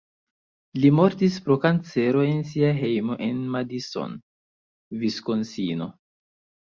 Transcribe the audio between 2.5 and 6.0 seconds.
sia hejmo en Madison (Viskonsino).